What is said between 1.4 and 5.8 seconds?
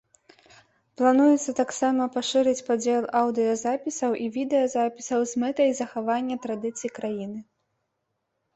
таксама пашырыць падзел аўдыёзапісаў і відэазапісаў з мэтай